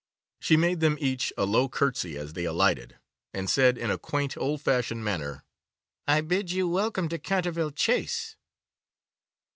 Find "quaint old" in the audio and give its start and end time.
3.99-4.59